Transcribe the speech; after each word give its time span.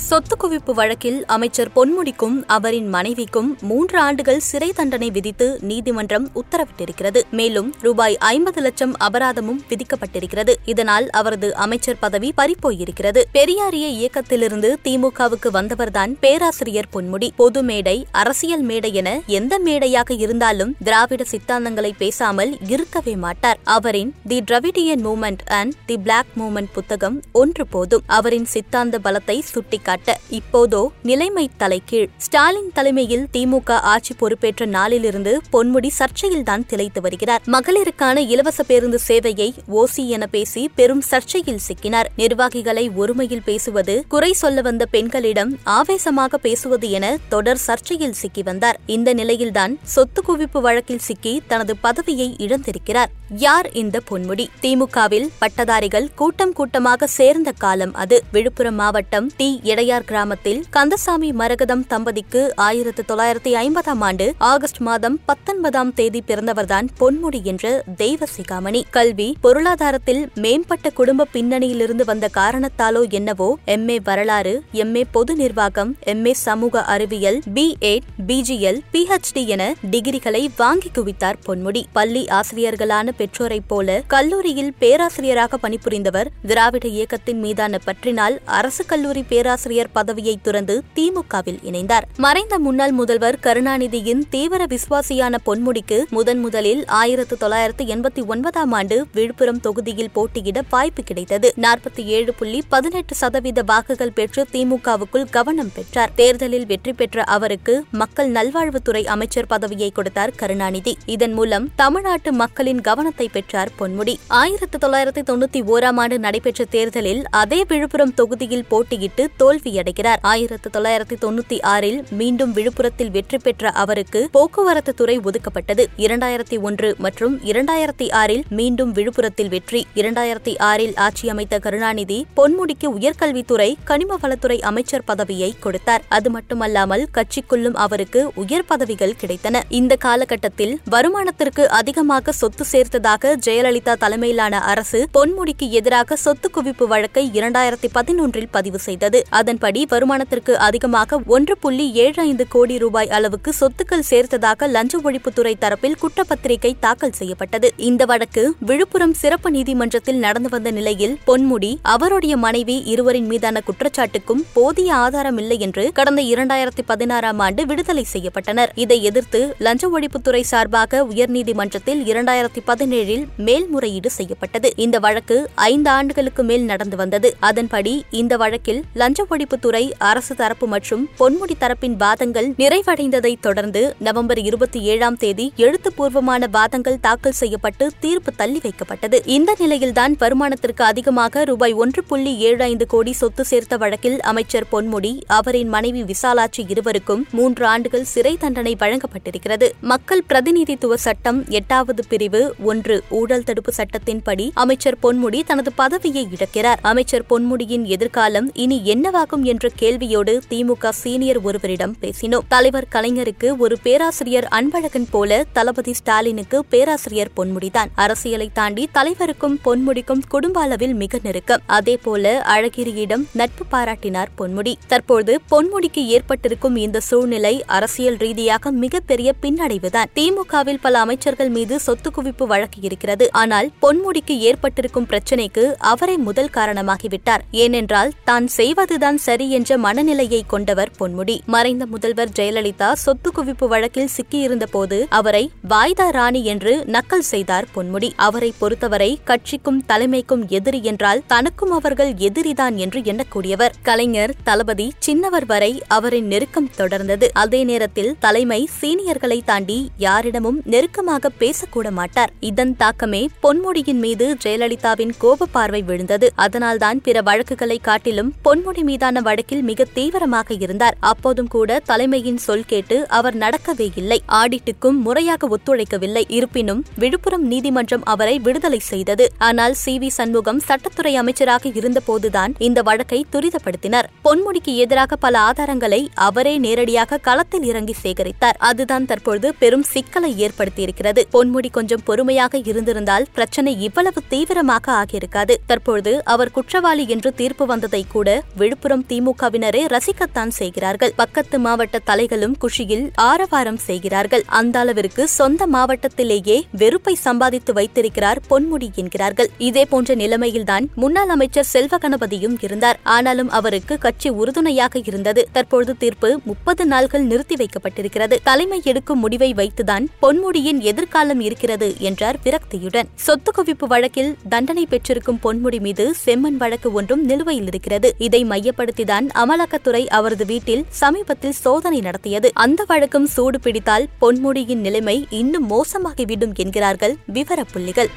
சொத்து 0.00 0.36
குவிப்பு 0.36 0.72
வழக்கில் 0.72 1.26
அமைச்சர் 1.26 1.70
பொன்முடிக்கும் 1.76 2.44
அவரின் 2.46 2.88
மனைவிக்கும் 2.88 3.58
மூன்று 3.60 3.98
ஆண்டுகள் 3.98 4.40
சிறை 4.40 4.72
தண்டனை 4.72 5.10
விதித்து 5.10 5.58
நீதிமன்றம் 5.60 6.30
உத்தரவிட்டிருக்கிறது. 6.34 7.22
மேலும் 7.30 7.74
ரூபாய் 7.80 8.16
ஐம்பது 8.18 8.60
லட்சம் 8.60 8.94
அபராதமும் 9.00 9.60
விதிக்கப்பட்டிருக்கிறது. 9.68 10.54
இதனால் 10.64 11.10
அவரது 11.10 11.54
அமைச்சர் 11.54 11.98
பதவி 11.98 12.32
பறிப்போயிருக்கிறது. 12.36 13.22
பெரியாரிய 13.34 13.88
இயக்கத்திலிருந்து 13.90 14.76
திமுகவுக்கு 14.84 15.48
வந்தவர்தான் 15.52 16.16
பேராசிரியர் 16.20 16.88
பொன்முடி. 16.92 17.28
பொது 17.36 17.62
மேடை 17.62 18.06
அரசியல் 18.10 18.62
மேடை 18.62 18.94
என 18.94 19.20
எந்த 19.26 19.58
மேடையாக 19.58 20.14
இருந்தாலும் 20.14 20.76
திராவிட 20.84 21.24
சித்தாந்தங்களை 21.24 21.94
பேசாமல் 21.98 22.58
இருக்கவே 22.66 23.16
மாட்டார். 23.16 23.58
அவரின் 23.64 24.14
the 24.26 24.40
Dravidian 24.40 25.06
movement 25.06 25.44
and 25.46 25.74
the 25.86 25.98
black 25.98 26.32
movement 26.38 26.72
புத்தகம் 26.72 27.22
ஒன்று 27.32 27.66
போதும். 27.66 28.02
அவரின் 28.06 28.44
சித்தாந்த 28.44 28.98
பலத்தை 29.04 29.42
காட்ட 29.90 30.20
இப்போதோ 30.30 30.90
நிலைமை 31.02 31.50
தலைகீழ். 31.56 32.08
ஸ்டாலின் 32.16 32.70
தலைமையில் 32.74 33.28
திமுக 33.32 33.70
ஆட்சி 33.70 34.14
பொறுப்பேற்ற 34.14 34.66
நாளிலிருந்து 34.66 35.40
பொன்முடி 35.52 35.88
சர்ச்சையில்தான் 35.98 36.66
திளைத்து 36.66 37.00
வருகிறார். 37.00 37.42
மகளிருக்கான 37.46 38.16
இலவச 38.16 38.62
பேருந்து 38.62 38.98
சேவையை 39.08 39.52
ஓசி 39.74 40.06
என 40.06 40.26
பேசி 40.26 40.70
பெரும் 40.74 41.02
சர்ச்சையில் 41.10 41.58
சிக்கினார். 41.68 42.04
நிர்வாகிகளை 42.16 42.90
ஒருமையில் 42.90 43.42
பேசுவது 43.44 44.04
குறை 44.08 44.32
சொல்ல 44.32 44.60
வந்த 44.60 44.86
பெண்களிடம் 44.86 45.58
ஆவேசமாக 45.62 46.38
பேசுவது 46.38 46.90
என 46.90 47.18
தொடர் 47.28 47.60
சர்ச்சையில் 47.66 48.10
சிக்கி 48.10 48.42
வந்தார். 48.42 48.80
இந்த 48.86 49.14
நிலையில்தான் 49.14 49.78
சொத்து 49.82 50.22
குவிப்பு 50.28 50.60
வழக்கில் 50.60 50.98
சிக்கி 50.98 51.42
தனது 51.46 51.76
பதவியை 51.76 52.36
இழந்திருக்கிறார். 52.38 53.10
யார் 53.36 53.72
இந்த 53.72 54.00
பொன்முடி? 54.10 54.46
திமுகவில் 54.62 55.28
பட்டதாரிகள் 55.38 56.08
கூட்டம் 56.14 56.52
கூட்டமாக 56.52 57.06
சேர்ந்த 57.06 57.50
காலம் 57.50 57.94
அது. 57.94 58.22
விழுப்புரம் 58.32 58.74
மாவட்டம் 58.74 59.30
டி. 59.36 59.60
இடையார் 59.80 60.04
கிராமத்தில் 60.04 60.64
கந்தசாமி 60.70 61.32
மரகதம் 61.32 61.86
தம்பதிக்கு 61.86 62.56
ஆயிரத்து 62.56 63.02
தொள்ளாயிரத்தி 63.08 63.52
ஐம்பதாம் 63.52 64.00
ஆண்டு 64.00 64.34
ஆகஸ்ட் 64.38 64.78
மாதம் 64.78 65.20
பத்தொன்பதாம் 65.26 65.94
தேதி 65.94 66.22
பிறந்தவர்தான் 66.26 66.88
பொன்முடி 67.00 67.42
என்ற 67.42 67.84
தெய்வ 67.96 68.26
சிகாமணி. 68.36 68.82
கல்வி 68.90 69.36
பொருளாதாரத்தில் 69.40 70.30
மேம்பட்ட 70.34 70.90
குடும்ப 70.90 71.26
பின்னணியிலிருந்து 71.32 72.04
வந்த 72.04 72.28
காரணத்தாலோ 72.34 73.10
என்னவோ 73.10 73.58
எம்ஏ 73.66 73.96
வரலாறு 74.04 74.62
எம்ஏ 74.72 75.04
பொது 75.10 75.36
நிர்வாகம் 75.36 75.96
எம்ஏ 76.04 76.32
சமூக 76.32 76.84
அறிவியல் 76.84 77.40
பி. 77.54 77.76
எட் 77.80 78.06
பிஜிஎல் 78.26 78.80
பிஹெச்டி 78.92 79.46
என 79.46 79.74
டிகிரிகளை 79.90 80.48
வாங்கி 80.56 80.90
குவித்தார் 80.94 81.40
பொன்முடி. 81.46 81.84
பள்ளி 81.92 82.26
ஆசிரியர்களான 82.30 83.08
பெற்றோரைப் 83.18 83.68
போல 83.68 84.02
கல்லூரியில் 84.06 84.74
பேராசிரியராக 84.78 85.58
பணிபுரிந்தவர் 85.68 86.26
திராவிட 86.46 86.88
இயக்கத்தின் 86.88 87.38
மீதான 87.38 87.78
பற்றினால் 87.86 88.38
அரசு 88.44 88.86
கல்லூரி 88.86 89.22
பேராசிரியர் 89.22 89.68
பதவியை 89.92 90.38
துறந்து 90.42 90.82
திமுகவில் 90.94 91.58
இணைந்தார். 91.64 92.02
மறைந்த 92.16 92.58
முன்னாள் 92.58 92.90
முதல்வர் 92.90 93.38
கருணாநிதியின் 93.42 94.22
தீவிர 94.30 94.66
விசுவாசியான 94.66 95.38
பொன்முடிக்கு 95.46 96.08
முதன் 96.10 96.38
முதலில் 96.38 96.86
ஆயிரத்து 96.86 97.36
தொள்ளாயிரத்து 97.36 97.84
எண்பத்தி 97.84 98.26
ஒன்பதாம் 98.26 98.72
ஆண்டு 98.72 99.06
விழுப்புரம் 99.12 99.60
தொகுதியில் 99.60 100.10
போட்டியிட 100.12 100.62
வாய்ப்பு 100.70 101.02
கிடைத்தது. 101.02 101.54
நாற்பத்தி 101.56 102.04
ஏழு 102.04 102.34
புள்ளி 102.34 102.62
பதினெட்டு 102.68 103.14
சதவீத 103.14 103.62
வாக்குகள் 103.62 104.12
பெற்று 104.12 104.46
திமுகவுக்குள் 104.52 105.30
கவனம் 105.30 105.72
பெற்றார். 105.74 106.10
தேர்தலில் 106.14 106.66
வெற்றி 106.66 106.92
பெற்ற 106.92 107.22
அவருக்கு 107.22 107.84
மக்கள் 107.90 108.30
நல்வாழ்வுத்துறை 108.30 109.04
அமைச்சர் 109.04 109.46
பதவியை 109.46 109.90
கொடுத்தார் 109.90 110.30
கருணாநிதி. 110.30 110.96
இதன் 111.06 111.32
மூலம் 111.32 111.68
தமிழ்நாட்டு 111.74 112.32
மக்களின் 112.32 112.80
கவனத்தை 112.80 113.28
பெற்றார் 113.28 113.68
பொன்முடி. 113.78 114.14
ஆயிரத்து 114.28 114.78
தொள்ளாயிரத்து 114.78 115.22
தொண்ணூத்தி 115.30 115.62
ஓராம் 115.66 115.96
ஆண்டு 115.96 116.18
நடைபெற்ற 116.18 116.64
தேர்தலில் 116.64 117.24
அதே 117.30 117.64
விழுப்புரம் 117.68 118.14
தொகுதியில் 118.14 118.64
போட்டியிட்டு 118.70 119.28
தோல்வி 119.36 119.59
தோல்வியடைகிறார் 119.60 120.18
ஆயிரத்து 120.20 120.70
தொள்ளாயிரத்தி 120.72 121.16
தொண்ணூத்தி 121.20 121.62
ஆறில் 121.62 122.04
மீண்டும் 122.10 122.54
விழுப்புரத்தில் 122.54 123.10
வெற்றி 123.10 123.38
பெற்ற 123.38 123.70
அவருக்கு 123.70 124.28
போக்குவரத்து 124.32 124.94
துறை 124.94 125.20
ஒதுக்கப்பட்டது. 125.20 125.86
இரண்டாயிரத்தி 125.96 126.60
ஒன்று 126.60 126.94
மற்றும் 126.98 127.40
இரண்டாயிரத்தி 127.44 128.12
ஆறில் 128.12 128.44
மீண்டும் 128.48 128.94
விழுப்புரத்தில் 128.94 129.48
வெற்றி. 129.48 129.86
இரண்டாயிரத்தி 129.94 130.58
ஆறில் 130.58 130.96
ஆட்சி 130.96 131.28
அமைத்த 131.28 131.58
கருணாநிதி 131.58 132.26
பொன்முடிக்கு 132.36 132.88
உயர்கல்வித்துறை 132.98 133.74
கனிம 133.84 134.18
வளத்துறை 134.22 134.60
அமைச்சர் 134.60 135.04
பதவியை 135.04 135.54
கொடுத்தார். 135.60 136.02
அது 136.08 136.30
மட்டுமல்லாமல் 136.30 137.08
கட்சிக்குள்ளும் 137.14 137.74
அவருக்கு 137.74 138.32
உயர் 138.34 138.64
பதவிகள் 138.64 139.14
கிடைத்தன. 139.20 139.60
இந்த 139.68 139.96
காலகட்டத்தில் 139.96 140.80
வருமானத்திற்கு 140.90 141.66
அதிகமாக 141.66 142.32
சொத்து 142.32 142.64
சேர்த்ததாக 142.72 143.36
ஜெயலலிதா 143.46 143.92
தலைமையிலான 143.92 144.60
அரசு 144.60 145.08
பொன்முடிக்கு 145.18 145.70
எதிராக 145.70 146.16
சொத்து 146.16 146.50
குவிப்பு 146.54 146.84
வழக்கை 146.84 147.30
இரண்டாயிரத்தி 147.32 147.88
பதினொன்றில் 147.94 148.48
பதிவு 148.50 148.78
செய்தது. 148.78 149.24
அதன் 149.30 149.49
அதன்படி 149.50 149.80
வருமானத்திற்கு 149.90 150.52
அதிகமாக 150.66 151.16
ஒன்று 151.34 151.54
புள்ளி 151.62 151.84
ஏழு 152.02 152.18
ஐந்து 152.22 152.44
கோடி 152.48 152.74
ரூபாய் 152.82 153.08
அளவுக்கு 153.16 153.50
சொத்துக்கள் 153.60 154.04
சேர்த்ததாக 154.10 154.68
லஞ்ச 154.74 155.00
ஒழிப்புத்துறை 155.06 155.52
தரப்பில் 155.64 155.96
குற்றப்பத்திரிகை 156.02 156.70
தாக்கல் 156.84 157.14
செய்யப்பட்டது. 157.18 157.68
இந்த 157.88 158.04
வழக்கு 158.10 158.42
விழுப்புரம் 158.68 159.14
சிறப்பு 159.22 159.50
நீதிமன்றத்தில் 159.50 160.20
நடந்து 160.24 160.50
வந்த 160.54 160.70
நிலையில் 160.70 161.14
பொன்முடி 161.26 161.70
அவருடைய 161.94 162.36
மனைவி 162.36 162.76
இருவரின் 162.92 163.26
மீதான 163.26 163.62
குற்றச்சாட்டுக்கும் 163.68 164.44
போதிய 164.52 164.94
ஆதாரம் 164.94 165.38
இல்லை 165.38 165.58
என்று 165.66 165.84
கடந்த 165.98 166.22
இரண்டாயிரத்தி 166.22 166.84
பதினாறாம் 166.86 167.42
ஆண்டு 167.46 167.64
விடுதலை 167.66 168.06
செய்யப்பட்டனர். 168.12 168.72
இதை 168.84 169.00
எதிர்த்து 169.02 169.40
லஞ்ச 169.58 169.90
ஒழிப்புத்துறை 169.96 170.44
சார்பாக 170.52 171.02
உயர்நீதிமன்றத்தில் 171.14 172.04
இரண்டாயிரத்தி 172.12 172.64
பதினேழில் 172.70 173.26
மேல்முறையீடு 173.48 174.12
செய்யப்பட்டது. 174.18 174.70
இந்த 174.86 174.98
வழக்கு 175.08 175.38
ஐந்து 175.72 175.90
ஆண்டுகளுக்கு 175.90 176.44
மேல் 176.52 176.68
நடந்து 176.72 176.96
வந்தது. 176.96 177.30
அதன்படி 177.50 177.96
இந்த 178.22 178.36
வழக்கில் 178.44 178.82
லஞ்ச 179.02 179.26
துறை 179.38 179.94
அரசு 179.98 180.34
தரப்பு 180.34 180.66
மற்றும் 180.66 181.08
பொன்முடி 181.18 181.54
தரப்பின் 181.60 181.96
வாதங்கள் 181.96 182.48
நிறைவடைந்ததை 182.48 183.34
தொடர்ந்து 183.40 183.94
நவம்பர் 183.98 184.38
இருபத்தி 184.38 184.80
ஏழாம் 184.80 185.16
தேதி 185.16 185.52
எழுத்துப்பூர்வமான 185.56 186.46
வாதங்கள் 186.46 187.00
தாக்கல் 187.00 187.32
செய்யப்பட்டு 187.32 187.90
தீர்ப்பு 188.00 188.32
தள்ளி 188.36 188.60
வைக்கப்பட்டது. 188.64 189.18
இந்த 189.24 189.56
நிலையில்தான் 189.58 190.16
வருமானத்திற்கு 190.20 190.82
அதிகமாக 190.82 191.44
ரூபாய் 191.44 191.72
ஒன்று 191.72 192.04
புள்ளி 192.04 192.36
ஏழு 192.36 192.62
ஐந்து 192.62 192.86
கோடி 192.86 193.12
சொத்து 193.12 193.44
சேர்த்த 193.44 193.76
வழக்கில் 193.76 194.20
அமைச்சர் 194.20 194.66
பொன்முடி 194.72 195.20
அவரின் 195.26 195.68
மனைவி 195.68 196.02
விசாலாட்சி 196.02 196.64
இருவருக்கும் 196.68 197.26
மூன்று 197.30 197.66
ஆண்டுகள் 197.66 198.04
சிறை 198.04 198.36
தண்டனை 198.36 198.76
வழங்கப்பட்டிருக்கிறது. 198.80 199.70
மக்கள் 199.80 200.22
பிரதிநிதித்துவ 200.22 200.96
சட்டம் 200.96 201.48
எட்டாவது 201.48 202.04
பிரிவு 202.08 202.54
ஒன்று 202.62 203.02
ஊழல் 203.10 203.44
தடுப்பு 203.44 203.72
சட்டத்தின்படி 203.76 204.50
அமைச்சர் 204.54 204.98
பொன்முடி 205.02 205.42
தனது 205.42 205.72
பதவியை 205.72 206.28
இழக்கிறார். 206.36 206.76
அமைச்சர் 206.82 207.24
பொன்முடியின் 207.30 207.84
எதிர்காலம் 207.84 208.50
இனி 208.54 208.82
என்னவாகும் 209.20 209.42
என்ற 209.42 209.68
கேள்வியோடு 209.78 210.40
திமுக 210.50 210.88
சீனியர் 210.88 211.40
ஒருவரிடம் 211.42 211.96
பேசினோம். 212.00 212.44
தலைவர் 212.48 212.86
கலைஞருக்கு 212.92 213.56
ஒரு 213.56 213.78
பேராசிரியர் 213.82 214.48
அன்பழகன் 214.50 215.06
போல 215.10 215.44
தளபதி 215.52 215.92
ஸ்டாலினுக்கு 215.92 216.64
பேராசிரியர் 216.64 217.30
பொன்முடிதான். 217.36 217.90
அரசியலை 217.94 218.50
தாண்டி 218.52 218.88
தலைவருக்கும் 218.94 219.56
பொன்முடிக்கும் 219.64 220.22
குடும்ப 220.28 220.60
அளவில் 220.60 220.94
மிக 220.94 221.18
நெருக்கம். 221.22 221.60
அதேபோல 221.66 222.44
அழகிரியிடம் 222.48 223.24
நட்பு 223.32 223.64
பாராட்டினார் 223.70 224.30
பொன்முடி. 224.38 224.74
தற்போது 224.86 225.40
பொன்முடிக்கு 225.50 226.04
ஏற்பட்டிருக்கும் 226.06 226.76
இந்த 226.76 227.00
சூழ்நிலை 227.00 227.64
அரசியல் 227.66 228.16
ரீதியாக 228.16 228.70
மிகப்பெரிய 228.70 229.32
பின்னடைவுதான். 229.42 230.12
திமுகவில் 230.14 230.82
பல 230.82 230.98
அமைச்சர்கள் 230.98 231.48
மீது 231.48 231.80
சொத்து 231.80 232.10
குவிப்பு 232.10 232.46
வழக்கு 232.46 232.80
இருக்கிறது. 232.82 233.28
ஆனால் 233.32 233.70
பொன்முடிக்கு 233.82 234.38
ஏற்பட்டிருக்கும் 234.38 235.06
பிரச்சினைக்கு 235.10 235.66
அவரே 235.78 236.16
முதல் 236.16 236.50
காரணமாகிவிட்டார். 236.54 237.44
ஏனென்றால் 237.50 238.12
தான் 238.24 238.46
செய்வதுதான் 238.46 239.09
சரி 239.16 239.50
என்ற 239.50 239.78
மனநிலையை 239.78 240.44
கொண்டவர் 240.46 240.90
பொன்முடி. 241.00 241.40
மறைந்த 241.46 241.86
முதல்வர் 241.86 242.28
ஜெயலலிதா 242.38 242.92
சொத்து 242.92 243.30
குவிப்பு 243.36 243.68
வழக்கில் 243.68 244.08
சிக்கியிருந்த 244.16 244.66
போது 244.70 245.06
அவரை 245.08 245.50
வாய்தா 245.68 246.10
ராணி 246.10 246.44
என்று 246.44 246.84
நக்கல் 246.86 247.18
செய்தார் 247.18 247.66
பொன்முடி. 247.74 248.10
அவரை 248.16 248.54
பொறுத்தவரை 248.58 249.20
கட்சிக்கும் 249.24 249.84
தலைமைக்கும் 249.86 250.48
எதிரி 250.48 250.82
என்றால் 250.82 251.22
தனக்கும் 251.26 251.70
அவர்கள் 251.70 252.12
எதிரிதான் 252.12 252.74
என்று 252.74 253.00
எண்ணக்கூடியவர். 253.00 253.70
கலைஞர் 253.82 254.34
தளபதி 254.44 254.92
சின்னவர் 255.06 255.46
வரை 255.46 255.82
அவரின் 255.88 256.26
நெருக்கம் 256.26 256.70
தொடர்ந்தது. 256.78 257.28
அதே 257.32 257.64
நேரத்தில் 257.64 258.16
தலைமை 258.18 258.68
சீனியர்களை 258.80 259.40
தாண்டி 259.44 259.90
யாரிடமும் 259.96 260.62
நெருக்கமாக 260.64 261.30
பேசக்கூட 261.38 261.90
மாட்டார். 261.90 262.32
இதன் 262.40 262.76
தாக்கமே 262.76 263.28
பொன்முடியின் 263.42 263.98
மீது 263.98 264.36
ஜெயலலிதாவின் 264.44 265.10
கோப 265.18 265.46
பார்வை 265.46 265.82
விழுந்தது. 265.82 266.32
அதனால்தான் 266.34 267.00
பிற 267.00 267.20
வழக்குகளை 267.20 267.78
காட்டிலும் 267.80 268.34
பொன்முடி 268.44 268.82
மீது 268.82 268.98
மீதான 269.00 269.20
வழக்கில் 269.20 269.62
மிக 269.62 269.84
தீவிரமாக 269.92 270.54
இருந்தார். 270.54 270.96
அப்போதும் 271.00 271.48
கூட 271.48 271.80
தலைமையின் 271.84 272.36
சொல் 272.36 272.64
கேட்டு 272.66 273.08
அவர் 273.08 273.36
நடக்கவே 273.36 273.86
இல்லை. 273.94 274.22
ஆடிட்டுக்கும் 274.32 274.98
முறையாக 274.98 275.48
ஒத்துழைக்கவில்லை. 275.48 276.22
இருப்பினும் 276.28 276.84
விழுப்புரம் 276.98 277.44
நீதிமன்றம் 277.46 278.04
அவரை 278.04 278.38
விடுதலை 278.38 278.78
செய்தது. 278.78 279.26
ஆனால் 279.38 279.74
சி. 279.74 279.98
வி. 279.98 280.06
சண்முகம் 280.06 280.60
சட்டத்துறை 280.68 281.12
அமைச்சராக 281.14 281.68
இருந்தபோதுதான் 281.68 282.54
இந்த 282.58 282.82
வழக்கை 282.82 283.20
துரிதப்படுத்தினர். 283.32 284.08
பொன்முடிக்கு 284.24 284.74
எதிராக 284.76 285.16
பல 285.16 285.38
ஆதாரங்களை 285.38 286.06
அவரே 286.14 286.58
நேரடியாக 286.58 287.20
களத்தில் 287.28 287.62
இறங்கி 287.62 287.96
சேகரித்தார். 288.02 288.58
அதுதான் 288.58 289.06
தற்பொழுது 289.06 289.54
பெரும் 289.54 289.86
சிக்கலை 289.92 290.32
ஏற்படுத்தியிருக்கிறது. 290.46 291.24
பொன்முடி 291.32 291.70
கொஞ்சம் 291.70 292.04
பொறுமையாக 292.04 292.62
இருந்திருந்தால் 292.64 293.28
பிரச்சனை 293.32 293.82
இவ்வளவு 293.82 294.22
தீவிரமாக 294.28 294.92
ஆகியிருக்காது. 294.92 295.56
தற்பொழுது 295.66 296.14
அவர் 296.24 296.50
குற்றவாளி 296.50 297.06
என்று 297.08 297.32
தீர்ப்பு 297.34 297.66
வந்ததை 297.66 298.04
கூட 298.12 298.28
விழுப்புரம் 298.56 298.88
திமுகவினரே 298.98 299.96
ரசிக்கத்தான் 299.96 300.48
செய்கிறார்கள். 300.48 301.12
பக்கத்து 301.16 301.58
மாவட்ட 301.58 302.00
தலைகளும் 302.06 302.54
குஷியில் 302.58 303.10
ஆரவாரம் 303.14 303.76
செய்கிறார்கள். 303.76 304.42
அந்த 304.46 304.78
அளவிற்கு 304.78 305.28
சொந்த 305.28 305.66
மாவட்டத்திலேயே 305.66 306.62
வெறுப்பை 306.72 307.14
சம்பாதித்து 307.14 307.72
வைத்திருக்கிறார் 307.72 308.38
பொன்முடி 308.50 308.88
என்கிறார்கள். 308.94 309.50
இதே 309.58 309.84
போன்ற 309.84 310.14
நிலைமையில்தான் 310.14 310.86
முன்னாள் 310.94 311.28
அமைச்சர் 311.28 311.64
செல்வ 311.64 311.98
கணபதியும் 311.98 312.56
இருந்தார். 312.60 312.98
ஆனாலும் 313.02 313.50
அவருக்கு 313.50 313.98
கட்சி 313.98 314.28
உறுதுணையாக 314.28 315.00
இருந்தது. 315.04 315.48
தற்பொழுது 315.52 315.96
தீர்ப்பு 315.96 316.40
முப்பது 316.44 316.86
நாள்கள் 316.86 317.22
நிறுத்தி 317.22 317.54
வைக்கப்பட்டிருக்கிறது. 317.54 318.36
தலைமை 318.42 318.80
எடுக்கும் 318.84 319.18
முடிவை 319.18 319.54
வைத்துதான் 319.54 320.06
பொன்முடியின் 320.22 320.78
எதிர்காலம் 320.78 321.40
இருக்கிறது 321.40 321.94
என்றார் 321.98 322.36
விரக்தியுடன். 322.44 323.08
சொத்து 323.14 323.52
குவிப்பு 323.56 323.84
வழக்கில் 323.84 324.36
தண்டனை 324.48 324.86
பெற்றிருக்கும் 324.86 325.38
பொன்முடி 325.42 325.80
மீது 325.80 326.14
செம்மன் 326.24 326.56
வழக்கு 326.56 326.92
ஒன்றும் 326.92 327.24
நிலுவையில் 327.24 327.66
இருக்கிறது. 327.66 328.14
இதை 328.18 328.44
பயன்படுத்திதான் 328.80 329.26
அமலாக்கத்துறை 329.34 330.06
அவரது 330.06 330.46
வீட்டில் 330.46 330.84
சமீபத்தில் 330.88 331.52
சோதனை 331.52 332.00
நடத்தியது. 332.00 332.50
அந்த 332.54 332.84
வழக்கும் 332.88 333.26
சூடு 333.26 333.60
பிடித்தால் 333.60 334.08
பொன்முடியின் 334.20 334.80
நிலைமை 334.80 335.26
இன்னும் 335.30 335.70
மோசமாகிவிடும் 335.70 336.54
என்கிறார்கள் 336.54 337.16
விவரப்புள்ளிகள். 337.32 338.10